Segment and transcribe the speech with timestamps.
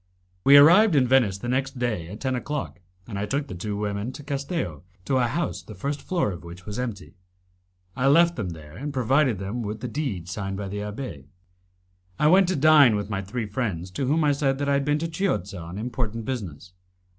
[0.43, 3.77] We arrived in Venice the next day at ten o'clock, and I took the two
[3.77, 7.13] women to Castello, to a house the first floor of which was empty.
[7.95, 11.25] I left them there, and provided with the deed signed by the abbé
[12.17, 14.85] I went to dine with my three friends, to whom I said that I had
[14.85, 16.73] been to Chiozza on important business.